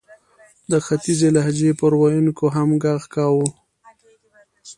[0.71, 3.47] د ختیځې لهجې پر ویونکو هم ږغ کاوه.